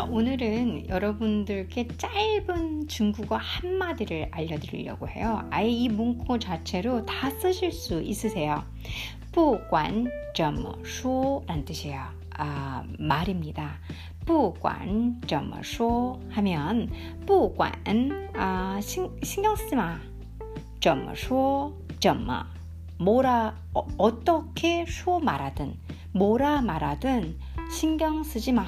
[0.00, 5.46] 자, 오늘은 여러분들께 짧은 중국어 한마디를 알려드리려고 해요.
[5.50, 8.64] 아예 이 문구 자체로 다 쓰실 수 있으세요.
[9.32, 12.00] 不管怎么说란 뜻이에요.
[12.38, 13.78] 아, 말입니다.
[14.24, 16.90] 不管怎么说 하면
[17.26, 17.70] 不管
[18.34, 20.00] 아, 신, 신경 쓰지 마.
[20.80, 22.46] 怎么说怎么
[22.98, 25.76] 뭐라 어, 어떻게 쇼 말하든
[26.12, 27.38] 뭐라 말하든
[27.70, 28.66] 신경 쓰지 마.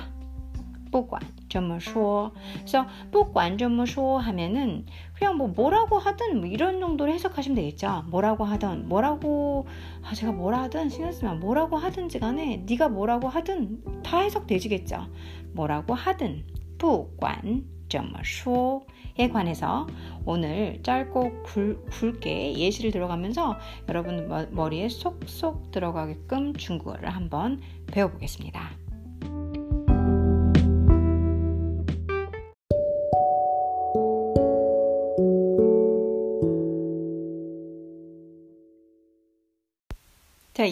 [0.92, 8.04] 不管怎么说 그래서 不管怎么说 하면은 그냥 뭐 뭐라고 하든 뭐 이런 정도로 해석하시면 되겠죠.
[8.08, 9.66] 뭐라고 하든 뭐라고
[10.02, 11.34] 아 제가 뭐라 하든 신경 쓰지 마.
[11.34, 15.06] 뭐라고 하든지 간에 네가 뭐라고 하든 다 해석되지겠죠.
[15.52, 16.44] 뭐라고 하든
[16.78, 18.82] 不管怎么说
[19.18, 19.88] 에 관해서
[20.24, 23.58] 오늘 짧고 굵, 굵게 예시를 들어가면서
[23.88, 28.81] 여러분 머리에 쏙쏙 들어가게끔 중국어를 한번 배워보겠습니다.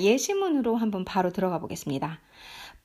[0.00, 2.20] 예시문으로 한번 바로 들어가 보겠습니다.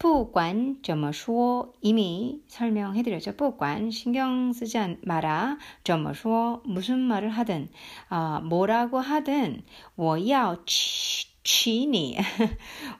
[0.02, 3.36] 不管怎么说 이미 설명해 드렸죠.
[3.36, 5.60] 不管 신경 쓰지 마라.
[5.84, 7.70] 怎么说 무슨 말을 하든
[8.10, 9.62] 어, 뭐라고 하든
[9.96, 12.18] 我要娶你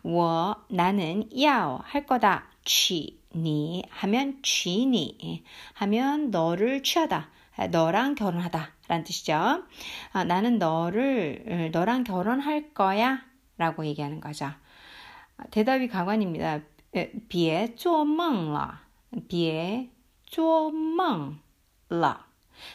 [0.04, 2.44] 我 나는 要할 거다.
[2.64, 7.32] 娶你 하면 娶你 하면 너를 취하다.
[7.72, 8.74] 너랑 결혼하다.
[8.88, 9.64] 라는 뜻이죠.
[10.14, 13.24] 아, 나는 너를 너랑 결혼할 거야.
[13.59, 14.51] 라고 얘기하는 거죠.
[15.51, 16.61] 대답이 가관입니다.
[17.29, 18.81] 비에 쪼멍라.
[19.29, 19.91] 비에
[20.25, 21.39] 쪼멍라.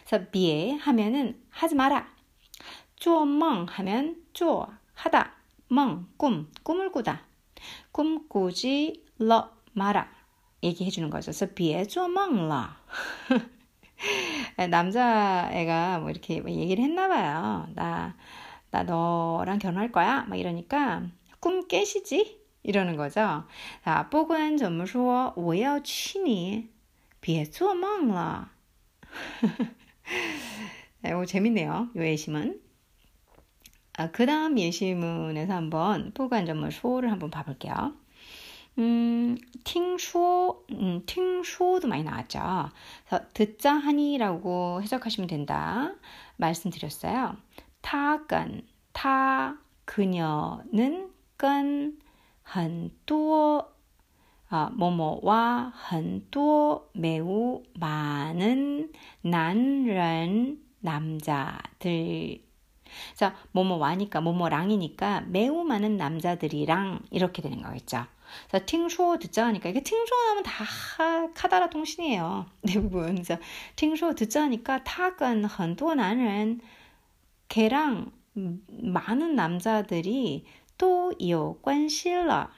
[0.05, 2.07] 그래서 비에 하면은 하지 마라.
[2.95, 5.33] 쪼멍 하면 쪼 하다.
[5.69, 7.21] 멍 꿈, 꿈을 꾸다.
[7.91, 10.09] 꿈꾸지 러 마라.
[10.63, 11.31] 얘기해 주는 거죠.
[11.31, 12.77] 그래서 비에 쪼멍라.
[14.69, 17.67] 남자애가 뭐 이렇게 뭐 얘기를 했나 봐요.
[17.75, 18.16] 나
[18.70, 20.25] 나 너랑 결혼할 거야.
[20.28, 21.03] 막 이러니까
[21.41, 22.41] 꿈 깨시지?
[22.62, 23.44] 이러는 거죠.
[23.84, 26.70] 자, 不管怎么说我要娶你
[27.20, 28.50] 别做梦了
[31.04, 31.91] 이거 재밌네요.
[31.97, 32.60] 요 예심은.
[33.98, 37.94] 아, 그 다음 예시문에서 한번 不管怎么说를 한번 봐볼게요.
[38.78, 42.69] 음, 听说, 음, 听说도 많이 나왔죠.
[43.09, 45.94] 그래서 듣자 하니라고 해석하시면 된다.
[46.37, 47.37] 말씀드렸어요.
[47.82, 51.98] 他跟他 그녀는 跟
[52.42, 53.72] 很多
[54.48, 58.92] 아, 뭐뭐와 很多 매우 많은
[59.22, 62.47] 男人 남자들
[63.14, 68.06] 자, 뭐뭐와니까 뭐뭐랑이니까 매우 많은 남자들이랑 이렇게 되는 거겠죠.
[68.48, 70.64] 그래서 팅쇼 듣자 하니까 이게 팅쇼 하면 다
[71.34, 72.47] 카다라 통신이에요.
[72.66, 73.14] 대부분.
[73.14, 73.37] 그래서
[73.76, 76.60] 팅쇼 듣자 하니까 타근 很多男人
[77.50, 80.44] 걔랑 많은 남자들이
[80.78, 82.50] 또有关系了.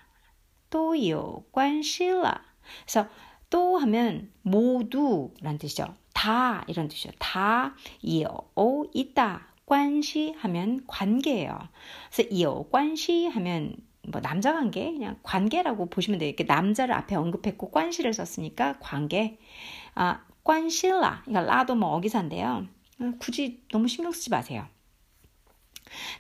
[0.71, 2.41] 또有关系了.
[2.84, 3.09] 그래서
[3.51, 5.95] 또 하면 모두란 뜻이죠.
[6.12, 7.11] 다 이런 뜻이죠.
[7.19, 8.51] 다, 有,
[8.93, 9.47] 있다.
[9.65, 11.69] 关系 하면 관계예요.
[12.11, 13.77] 그래서 有关系 하면
[14.11, 16.29] 뭐 남자 관계 그냥 관계라고 보시면 돼요.
[16.29, 19.39] 이렇게 남자를 앞에 언급했고 관시를 썼으니까 관계.
[19.95, 21.25] 아, 관실라.
[21.29, 22.67] 이거 라도 뭐 어기사인데요.
[23.19, 24.67] 굳이 너무 신경 쓰지 마세요.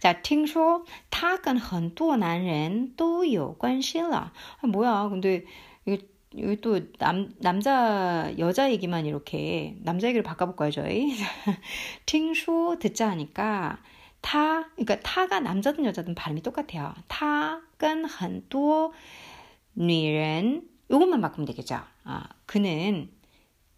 [0.00, 4.32] 자, 听说他跟很多男人都有关系了.
[4.60, 5.08] 아, 뭐야?
[5.08, 5.44] 근데
[5.84, 11.12] 이거 이거 또 남, 남자, 여자 얘기만 이렇게, 남자 얘기를 바꿔볼까요, 저희?
[12.06, 13.78] 听说 듣자 하니까,
[14.20, 16.94] 타, 그러니까 타가 남자든 여자든 발음이 똑같아요.
[17.08, 18.92] 타跟 很多
[19.76, 21.80] 女人, 요것만 바꾸면 되겠죠.
[22.04, 23.10] 아, 그는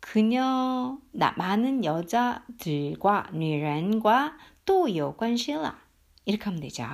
[0.01, 5.77] 그녀, 나, 많은 여자들과, 女人과 都有关系了.
[6.25, 6.85] 이렇게 하면 되죠.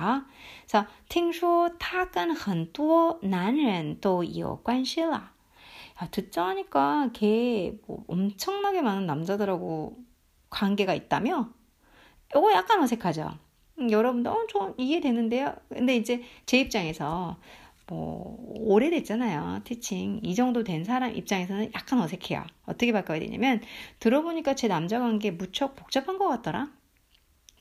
[0.65, 5.31] 그래서 听说他跟很多男人都有关系了.
[6.01, 9.97] 야, 듣자 하니까 걔뭐 엄청나게 많은 남자들하고
[10.49, 11.49] 관계가 있다며?
[12.31, 13.37] 이거 약간 어색하죠.
[13.79, 15.55] 음, 여러분도 어, 저 이해되는데요.
[15.69, 17.37] 근데 이제 제 입장에서
[17.87, 19.61] 뭐 오래됐잖아요.
[19.63, 22.45] 티칭 이 정도 된 사람 입장에서는 약간 어색해요.
[22.65, 23.61] 어떻게 바꿔야 되냐면
[23.99, 26.69] 들어보니까 제 남자 관계 무척 복잡한 것 같더라.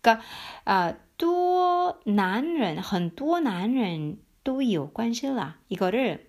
[0.01, 0.25] 그러니까
[0.65, 5.57] 아, 多男人很多男人都有关系了.
[5.69, 6.29] 이거를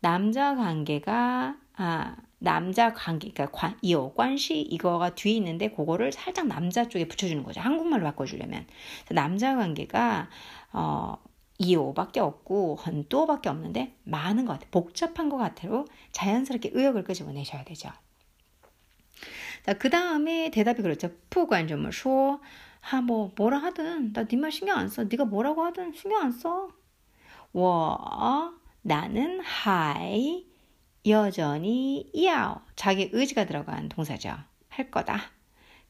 [0.00, 6.88] 남자 관계가 아, 남자 관계, 그러니까 관, 요, 관시 이거가 뒤에 있는데 그거를 살짝 남자
[6.88, 7.60] 쪽에 붙여주는 거죠.
[7.60, 8.66] 한국말로 바꿔주려면.
[9.10, 10.28] 남자 관계가,
[10.72, 11.16] 어,
[11.58, 14.66] 이오밖에 없고 헌또밖에 없는데 많은 것 같아.
[14.70, 17.90] 복잡한 것 같아로 자연스럽게 의욕을 끄집어내셔야 되죠.
[19.63, 21.09] 자, 그 다음에 대답이 그렇죠.
[21.29, 22.39] 푸관점을 쇼.
[22.91, 24.13] 아, 뭐, 뭐라 하든.
[24.13, 25.03] 나 네 말 신경 안 써.
[25.05, 26.69] 네가 뭐라고 하든 신경 안 써.
[27.53, 30.47] 워, 나는 하이,
[31.05, 32.61] 여전히 야오.
[32.75, 34.35] 자기 의지가 들어간 동사죠.
[34.69, 35.21] 할 거다.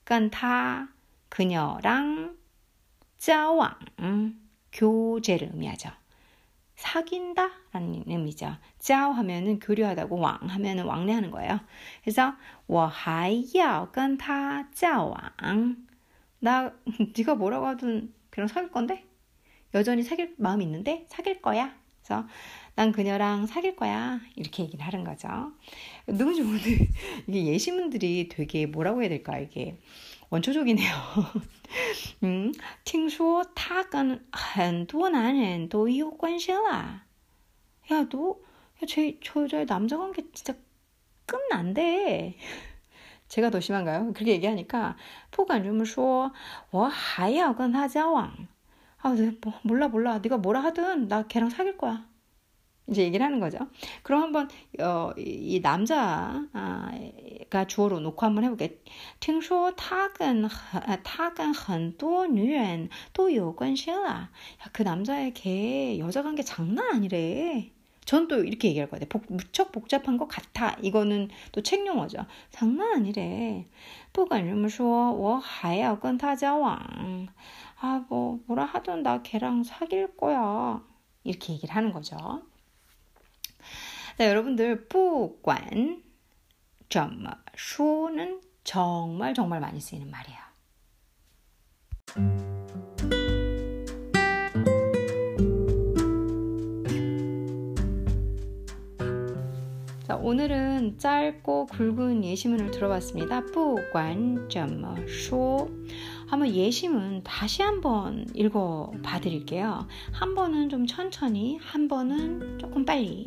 [0.05, 0.89] 깐타,
[1.29, 2.37] 그녀랑
[3.17, 3.79] 짜왕,
[4.73, 5.89] 교제를 의미하죠.
[6.76, 8.56] 사귄다 라는 의미죠.
[8.78, 11.60] 交 하면은 교류하다고 왕 하면은 왕래하는 거예요.
[12.02, 12.34] 그래서
[12.66, 15.86] 我还要跟他交往.
[16.38, 16.72] 나
[17.16, 19.04] 네가 뭐라고 하든 그냥 사귈 건데
[19.74, 21.74] 여전히 사귈 마음이 있는데 사귈 거야.
[22.00, 22.26] 그래서
[22.76, 24.20] 난 그녀랑 사귈 거야.
[24.36, 25.28] 이렇게 얘기를 하는 거죠.
[26.06, 26.88] 너무 좋은데
[27.26, 29.80] 이게 예시문들이 되게 뭐라고 해야 될까 이게
[30.32, 30.94] 원초적이네요.
[32.22, 32.52] 嗯，
[32.84, 37.02] 听说他跟很多男人都有关系了。
[37.90, 38.36] 야, 너,
[38.82, 40.54] 야, 제, 저 여자의 남자 관계 진짜
[41.26, 42.36] 끝난대.
[43.28, 44.12] 제가 더 심한가요?
[44.14, 44.96] 그렇게 얘기하니까,
[45.30, 46.32] 不管这么说,
[46.70, 48.48] 我还要跟他交往.
[49.00, 50.18] 아, 네, 뭐, 몰라, 몰라.
[50.18, 52.06] 네가 뭐라 하든 나 걔랑 사귈 거야.
[52.88, 53.58] 이제 얘기를 하는 거죠.
[54.02, 54.48] 그럼 한번
[54.80, 56.46] 어, 이 남자가
[57.66, 58.80] 주어로 놓고 한번 해볼게.
[59.20, 60.48] 听说他跟
[61.04, 64.30] 他跟很多女人都有关系了.
[64.72, 67.70] 그 남자의 걔 여자 관계 장난 아니래.
[68.06, 69.04] 전 또 이렇게 얘기할 거예요.
[69.10, 70.74] 복, 무척 복잡한 것 같아.
[70.80, 72.24] 이거는 또 책용어죠.
[72.50, 73.66] 장난 아니래.
[74.14, 77.28] 不管这么说我还要跟他交往.
[77.80, 80.82] 아, 뭐, 뭐라 하든 나 걔랑 사귈 거야.
[81.22, 82.16] 이렇게 얘기를 하는 거죠.
[84.16, 86.02] 자, 여러분들 不管
[86.88, 90.38] 怎么说는 정말 정말 많이 쓰이는 말이에요.
[100.08, 103.42] 자, 오늘은 짧고 굵은 예시문을 들어봤습니다.
[103.52, 105.68] 不管怎么说
[106.26, 109.86] 한번 예시문 다시 한번 읽어 봐 드릴게요.
[110.12, 113.26] 한 번은 좀 천천히, 한 번은 조금 빨리.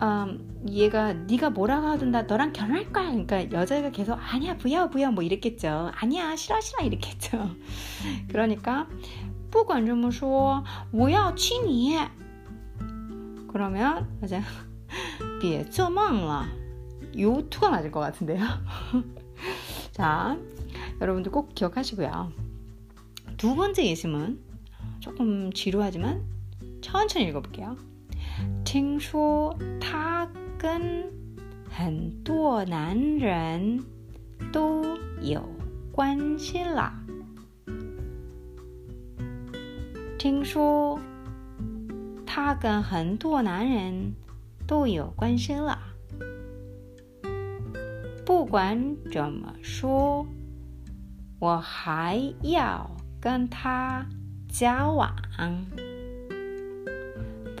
[0.00, 3.10] 음, 얘가 네가 뭐라고 하든 나 너랑 결혼할 거야.
[3.10, 5.90] 그러니까 여자가 계속 아니야 부야 부야 뭐 이랬겠죠.
[5.94, 7.50] 아니야 싫어 싫어 이랬겠죠.
[8.28, 8.86] 그러니까
[9.50, 10.62] 不管这么说
[10.92, 11.98] 我要娶你
[13.50, 14.42] 그러면 맞아
[15.40, 16.46] 别做梦了
[17.18, 18.44] 요 투가 맞을 것 같은데요.
[19.92, 20.36] 자
[21.00, 22.32] 여러분들 꼭 기억하시고요.
[23.36, 24.40] 두 번째 예심은
[25.00, 26.22] 조금 지루하지만
[26.82, 27.76] 천천히 읽어볼게요.
[28.73, 30.27] 听说他
[30.57, 31.05] 跟
[31.69, 33.83] 很多男人
[34.51, 34.83] 都
[35.21, 35.47] 有
[35.91, 36.91] 关系了。
[40.17, 40.99] 听说
[42.25, 44.11] 他跟很多男人
[44.65, 45.77] 都有关系了。
[48.25, 50.25] 不管怎么说，
[51.37, 52.89] 我还要
[53.21, 54.03] 跟他
[54.49, 55.15] 交往。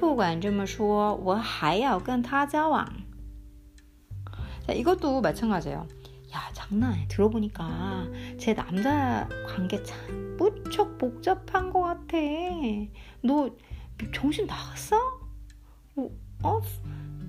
[0.02, 2.86] 不管这么说我还要跟他交往
[4.66, 5.86] 자, 이것도 마찬가지예요.
[6.34, 7.06] 야, 장난해.
[7.08, 12.18] 들어보니까 제 남자 관계 참 무척 복잡한 것 같아.
[13.22, 13.48] 너
[14.14, 14.96] 정신 나갔어?
[15.94, 16.10] 뭐,
[16.42, 16.60] 어?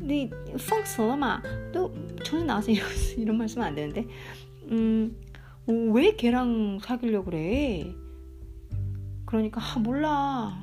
[0.02, 0.30] 네,
[0.70, 1.42] 펑스了嘛?
[1.72, 1.90] 너
[2.26, 2.72] 정신 나갔어?
[2.72, 2.88] 이런,
[3.18, 4.06] 이런 말 쓰면 안 되는데.
[4.72, 5.16] 음,
[5.66, 7.96] 왜 걔랑 사귀려고 그래?
[9.26, 10.63] 그러니까 아 몰라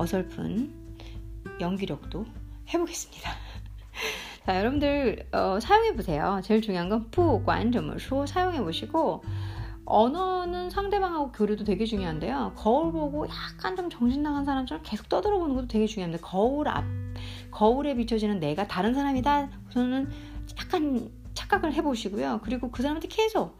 [0.00, 0.72] 어설픈
[1.60, 2.24] 연기력도
[2.72, 3.30] 해보겠습니다.
[4.46, 6.40] 자, 여러분들 어, 사용해 보세요.
[6.42, 7.94] 제일 중요한 건 푸관 점을
[8.26, 9.22] 사용해 보시고
[9.84, 12.54] 언어는 상대방하고 교류도 되게 중요한데요.
[12.56, 16.26] 거울 보고 약간 좀 정신 나간 사람처럼 계속 떠들어 보는 것도 되게 중요합니다.
[16.26, 16.84] 거울 앞
[17.50, 19.50] 거울에 비춰지는 내가 다른 사람이다.
[19.68, 20.08] 저는
[20.58, 22.40] 약간 착각을 해보시고요.
[22.42, 23.59] 그리고 그 사람한테 계속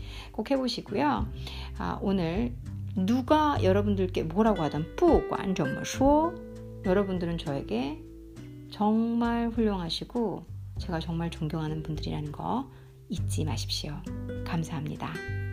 [0.31, 1.27] 꼭 해보시고요.
[1.77, 2.53] 아, 오늘
[2.95, 6.33] 누가 여러분들께 뭐라고 하든 뿌관점쇼 뭐
[6.85, 8.01] 여러분들은 저에게
[8.71, 10.45] 정말 훌륭하시고
[10.79, 12.69] 제가 정말 존경하는 분들이라는 거
[13.09, 13.93] 잊지 마십시오.
[14.45, 15.50] 감사합니다.